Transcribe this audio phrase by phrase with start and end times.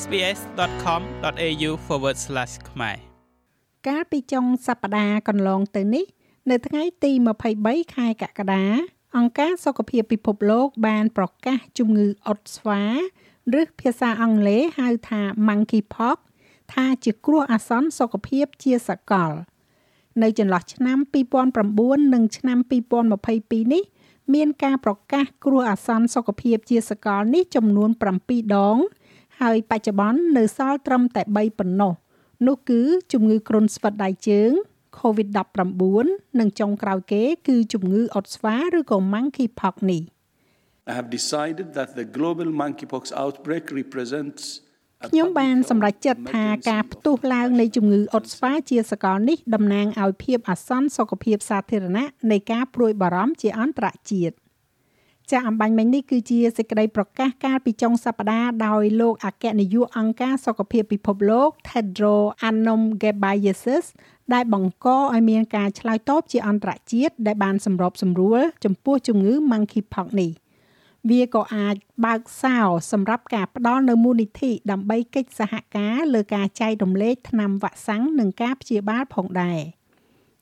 [0.00, 1.70] sbs.com.au/
[2.68, 2.96] ខ្មែរ
[3.86, 6.04] កាលពីចុងសប្តាហ៍កន្លងទៅនេះ
[6.50, 7.12] នៅថ្ងៃទី
[7.54, 8.64] 23ខែកក្កដា
[9.16, 12.82] អង្គការសុខភាពពិភពលោកបានប្រកាសជំងឺអុតស្វា
[13.60, 16.18] ឬភាសាអង់គ្លេសហៅថា Monkeypox
[16.72, 19.32] ថាជាគ្រោះអាសន្នសុខភាពជាសកល
[20.22, 20.98] នៅចន្លោះឆ្នាំ
[21.56, 22.58] 2009និងឆ្នាំ
[23.20, 23.84] 2022នេះ
[24.34, 27.90] មានការប្រកាសគ្រោះអាសន្នសុខភាពជាសកលនេះចំនួន
[28.22, 28.76] 7ដង
[29.40, 31.92] ហើយបច្ចុប្បន្ននៅសល់ត្រឹមតែ3ប៉ុណ្ណោះ
[32.46, 32.80] នោះគឺ
[33.12, 34.50] ជំងឺគ្រុនស្វិតដៃជើង
[35.00, 40.02] COVID-19 និងចុងក្រោយគេ គឺជំងឺអុតស្វាឬក៏ Monkeypox នេះ
[40.90, 44.42] I have decided that the global monkeypox outbreak represents
[45.08, 54.34] ខ្ញុំបានសម្រេចចិត្តថាការផ្ទុះឡើងនៃជំងឺអុតស្វាជាសកលនេះតំណាងឲ្យភាពអាសន្នសុខភាពសាធារណៈនៃការព្រួយបារម្ភជាអន្តរជាតិ
[55.32, 63.86] ចាស់អំបញ្ញមិញនេះគឺជាសេចក្តីប្រកាសកាលពីចុងសប្តាហ៍ដោយលោកអគ្គនាយកអង្គការសុខភាពពិភពលោក Tedros Adhanom Ghebreyesus
[64.32, 70.30] ដែលបង្កឲ្យមានការឆ្លើយតបជាអន្តរជាតិដែលបានសម្របសម្រួលចំពោះជំងឺ Monkeypox នេះ
[71.10, 72.58] វាក៏អាចបើកសោ
[72.92, 79.60] សម្រាប់ការផ្ដល់នៅមូលនិធិដើម្បីកិច្ចសហការលើការចែករំលែកថ្នាំវ៉ាក់សាំងនិងការព្យាបាលផងដែរ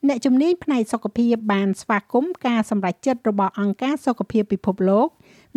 [0.08, 5.08] អ្នកជំនាញផ្នែកសុខភាពបានស្វាគមន៍ការសម្រេចចិត្តរបស់អង្គការសុខភាពពិភពលោក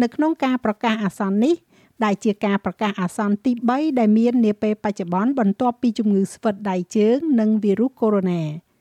[0.01, 1.55] នៅក្នុងការប្រកាសអាសន្ននេះ
[2.03, 8.23] ដែលជាការប្រកាសអាសន្នទី3ដែលមាននាពេលបច្ចុប្បន្នបន្ទាប់ពីជំងឺស្វិតដៃជើង និងវីរុសកូវីដ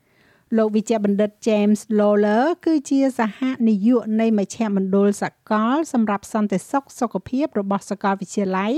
[0.01, 8.73] -19 លោកវិជ្ជបណ្ឌិត James Lawler គឺជាសហនាយកនៃមជ្ឈមណ្ឌលសកល សម្រាប់សន្តិសុខសុខភាពរបស់សាកលវិទ្យាល័យ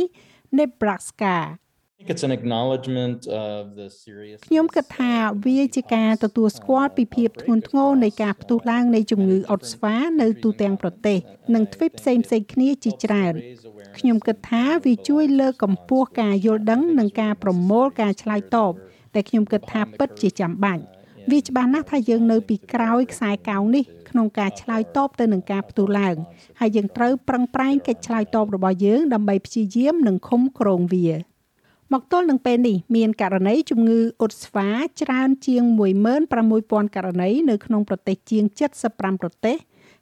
[0.57, 1.35] Nebraska
[2.11, 5.13] it's an acknowledgement of the serious ខ្ញុំគិតថា
[5.45, 11.17] វាជាការទទួលស្គាល់ពីភាពធ្ងន់ធ្ងរនៃការផ្ទុះឡើងនៃជំងឺអុតស្វានៅទូទាំងប្រទេស
[11.55, 13.33] និងទ្វីបផ្សេងផ្សេងគ្នាជាច្រើន
[13.97, 18.73] ខ្ញុំគិតថាវាជួយលើកកម្ពស់ការយល់ដឹងនិងការប្រមូលការឆ្លើយតប
[19.15, 20.83] ដែលខ្ញុំគិតថាពិតជាចាំបាច់
[21.31, 26.15] វាច្បាស់ណាស់ថាយើងនៅពីក្រោយខ្សែកោងនេះក្នុងការឆ្លើយតបទៅនឹងការផ្ទុះឡើង
[26.59, 31.09] ហើយយើងត្រូវប្រឹងប្រែងកិច្ចឆ្លើយតបរបស់យើងដើម្បីព្យាយាមនិងឃុំគ្រងវា
[31.93, 34.69] មកទល់នឹងពេលនេះមានករណីជំងឺអុតស្វា
[35.01, 35.63] ច្រើនជាង
[36.29, 38.43] 16000ករណីនៅក្នុងប្រទេសជាង
[38.83, 39.57] 75ប្រទេស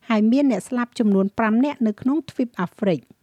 [0.09, 3.01] ហើយមានអ្នកស្លាប់ចំនួន5នាក់នៅក្នុងទ្វីបអាហ្វ្រិក។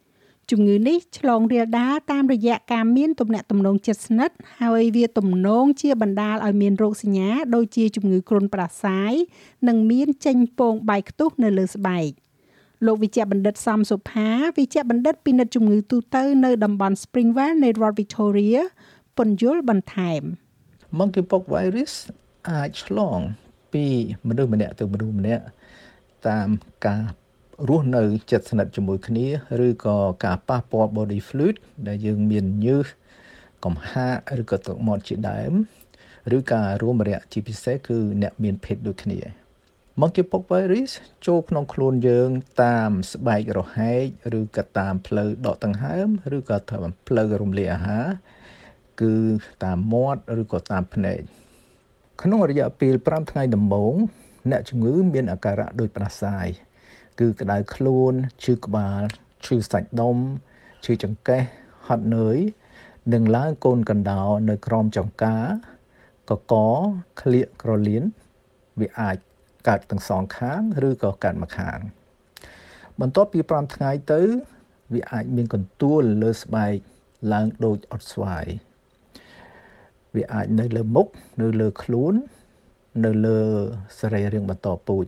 [0.50, 9.12] ជំងឺនេះឆ្លងរាលដាលតាមរយៈការមានទំនាក់ទំនងជិតស្និទ្ធហើយវាទំនងជាបណ្ដាលឲ្យមានរោគសញ្ញាដូចជាជំងឺគ្រុនផ្ដាសាយ
[9.68, 12.10] និងមានចេញពងបែកខ្ទុះនៅលើស្បែក
[12.86, 18.60] លោកវិជ្ជបណ្ឌិតសំសុផាវិជ្ជបណ្ឌិតពិនិត្យជំងឺទូទៅនៅតំបន់ Springvale នៃរដ្ឋ Victoria
[19.16, 20.22] ពន្យល់បន្ថែម
[20.98, 21.92] Monkeypox virus
[22.50, 23.18] អាចឆ្លង
[23.72, 23.84] ពី
[24.28, 25.44] មនុស្សម្នាក់ទៅមនុស្សម្នាក់
[26.28, 26.48] តាម
[26.86, 27.02] ការ
[27.68, 29.26] រស់នៅជិតស្និទ្ធជាមួយគ្នា
[29.66, 31.56] ឬក៏ការប៉ះពាល់ body fluid
[31.88, 32.88] ដែលយើងមានញើស
[33.64, 35.52] កំហាកឬក៏ទឹកមាត់ជាដើម
[36.36, 39.20] ឬការរួមរយៈជាពិសេសគឺអ្នកមានភេទដូចគ្នា
[40.00, 40.92] Monkeypox virus
[41.26, 42.30] ចូលក្នុងខ្លួនយើង
[42.62, 44.04] តាមស្បែករហែក
[44.38, 48.06] ឬក៏តាមផ្លូវដកដង្ហើមឬក៏តាមផ្លូវរំលាយអាហារ
[49.02, 49.14] គឺ
[49.64, 51.20] តាមមាត់ឬក៏តាមភ្នែក
[52.22, 53.94] ក្នុងរយៈពេល5ថ្ងៃដំបូង
[54.50, 56.46] អ្នកជំងឺមានអាការៈដូចផ្ដាសាយ
[57.20, 58.12] គឺក្តៅខ្លួន
[58.44, 59.02] ឈឺក្បាល
[59.44, 60.16] ឈឺសាច់ដុំ
[60.84, 61.42] ឈឺចង្កេះ
[61.86, 62.38] ហត់នឿយ
[63.12, 65.36] និងឡើងកូនកណ្ដោនៅក្រោមចង្កា
[66.30, 66.54] កក
[67.20, 68.04] ក្លៀកក្រលៀន
[68.80, 69.18] វាអាច
[69.68, 71.78] កើតទាំងសងខាងឬក៏កើតម្ខាង
[73.00, 74.22] បន្ទាប់ពី5ថ្ងៃទៅ
[74.92, 76.76] វាអាចមានកន្ទួលលើស្បែក
[77.32, 78.46] ឡើងដូចអត់ស្វាយ
[80.16, 81.06] វាអាចនៅលើមុខ
[81.42, 82.14] នៅលើខ្លួន
[83.04, 83.40] នៅលើ
[83.98, 85.06] សរីរាង្គបន្តពូជ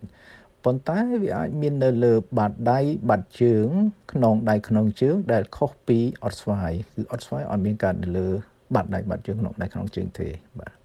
[0.65, 2.81] ប៉ុន្តែវាអាចមាននៅលើបាតដៃ
[3.11, 3.69] បាតជើង
[4.13, 8.29] ខ្នងដៃខ្នងជើង ដែលខុសពីអត់ស្វាយគឺអត់ស្វាយអត់មានកើតនៅលើ
[8.75, 10.29] បាតដៃបាតជើងខ្នងដៃខ្នងជើងទេ
[10.61, 10.82] បាទ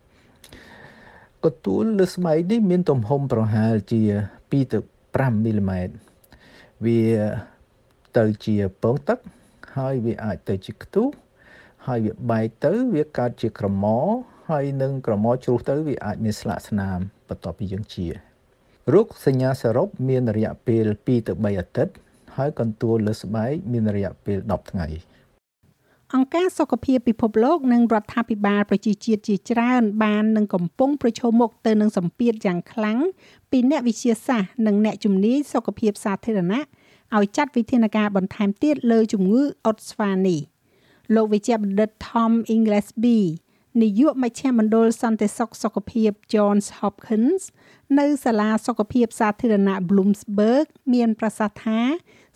[1.45, 4.01] កទួលលើស្បែកនេះមានទំហំប្រហែលជា
[4.35, 4.79] 2ទៅ
[5.11, 5.93] 5មីលីម៉ែត្រ
[6.85, 7.01] វា
[8.17, 9.19] ទៅជាពងទឹក
[9.77, 11.07] ហើយវាអាចទៅជាខ្ទុះ
[11.87, 13.85] ហើយវាបែកទៅវាកើតជាក្រម
[14.49, 18.07] ហើយនឹងក្រមជ្រុះទៅវាអាចមានស្លាកស្នាមបន្ទាប់ពីយើងជា
[18.93, 21.93] រោគសញ្ញាសរុបមានរយៈពេល2ទៅ3អាទិត្យ
[22.37, 24.87] ហើយកន្ទួលលើស្បែកមានរយៈពេល10ថ្ងៃ
[26.15, 32.99] អង្គការសុខភាពពិភពលោកនិងរដ្ឋាភិបាលប្រជាជាតិជាច្រើនបាននឹងកំពុងប្រឈមមុខទៅនឹងសម្ពាធយ៉ាងខ្លាំង
[33.51, 36.61] ពីអ្នកវិទ្យាសាស្ត្រនិងអ្នកជំនាញសុខភាពសាធារណៈ
[37.15, 40.39] ឲ្យចាត់វិធានការបន្ថែមទៀតលើជំងឺអុតស្វានេះ
[41.15, 43.19] លោកវិជ្ជបណ្ឌិត Tom Inglesby
[43.81, 47.43] នាយកមជ្ឈមណ្ឌលសន្តិសុខសុខភាព Johns Hopkins
[47.99, 51.79] នៅសាលាសុខភាពសាធារណៈ Bloomsburg មានប្រសាសន៍ថា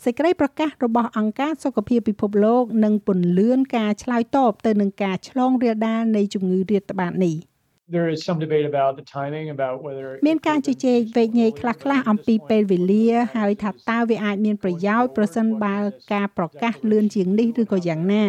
[0.06, 7.36] សេចក្តីប្រកាសរបស់អង្គការសុខភាពពិភពលោកនឹងពន្លឿនការឆ្លើយតបទៅនឹងការឆ្លងរាលដាលនៃជំងឺរាតត្បាតនេះ
[7.96, 15.78] there is some debate about the timing about whether មានការជជែកវែកញែកខ្លះៗអំពីពេលវេលាហើយថាតើវាអាចមានប្រយោជន៍ប្រសិនបើ
[16.14, 18.24] ការប្រកាសលឿនជាងនេះឬក៏យ៉ាងណា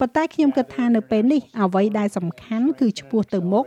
[0.00, 3.64] ប៉ុន្តែខ្ញុំគិតថានៅពេលនេះអ្វីដែលសំខាន់គឺឆ្ពោះទៅមុខ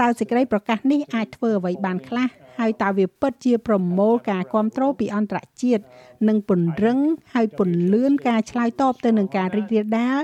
[0.00, 5.82] តើសេចក្តីប្រកាសនេះអាចធ្វើអ្វីបានខ្លះហើយតើវាពិតជាប្រមូលការគ្រប់គ្រងពីអន្តរជាតិ
[6.28, 6.98] និងពង្រឹង
[7.34, 10.20] ហើយពន្លឿនការឆ្លើយតបទៅនឹងការរីករាលដាល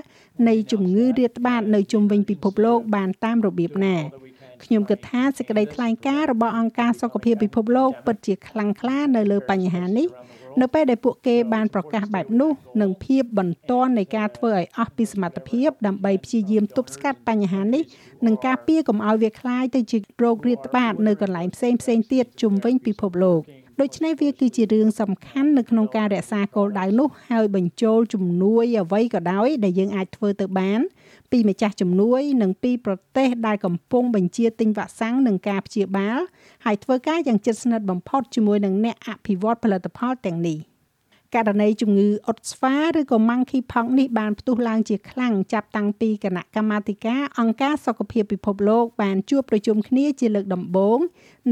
[0.48, 3.96] នៃជំងឺរាតត្បាតនៅជុំវិញពិភពលោកបានតាមរបៀបណា
[4.63, 10.07] ខ្ញុំគិតថាសេចក្តីថ្លែងការណ៍របស់អង្គការសុខភាពពិភពលោកពិតជាខ្លាំងក្លានៅលើបញ្ហានេះ
[10.61, 12.51] នៅពេលដែលពួកគេបានប្រកាសបែបនោះ
[12.81, 17.83] នឹងភាពបន្ទាន់នៃការធ្វើឲ្យអស់ពីសមត្ថភាពដើម្បីព្យាយាមទប់ស្កាត់បញ្ហានេះ
[18.25, 23.41] និងការពារកុំឲ្យវាคล้ายទៅជាโรគរាតត្បាតនៅកន្លែងផ្សេងផ្សេងទៀតជុំវិញពិភពលោក
[23.80, 30.80] ដូច្នេះវាគឺជារឿងសំខាន់នៅក្នុងការរក្សាគោលដៅនោះហើយបញ្ចូលជំនួយអ្វីក៏ដោយដែលយើងអាចធ្វើទៅបាន
[31.30, 36.18] ពីម្ចាស់ជំនួយ និងពីប្រទេសដែលកំពុងបញ្ជាទិញវ៉ាក់សាំងនិងការព្យាបាល
[36.64, 40.58] ហើយធ្វើការយ៉ាងជិតស្និទ្ធបំផុតជាមួយនឹងអ្នកអភិវឌ្ឍផលិតផលទាំងនេះ
[41.34, 50.98] ករណីជំងឺអុតស្វាឬក៏ monkeypox នេះបានផ្ទុះឡើងជាខ្លាំងចាប់តាំងពីគណៈកម្មាធិការអង្គការសុខភាពពិភពលោកបានជួបប្រជុំគ្នាជាលើកដំបូង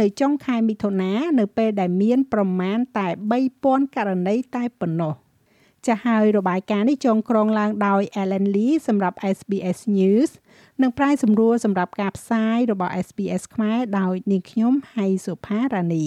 [0.00, 3.08] នៅចុងខែមិថុនានៅពេលដែលមានប្រមាណតែ
[3.52, 5.14] 3000ករណីតែប៉ុណ្ណោះ។
[5.86, 10.30] ចាស់ហើយរបាយការណ៍នេះចងក្រងឡើងដោយ Ellen Lee សម្រាប់ SBS News
[10.82, 16.06] និងប្រាយសម្រួលសម្រាប់ការផ្សាយរបស់ SBS ខ្មែរដោយនាងខ្ញុំហៃសុផារ៉ានី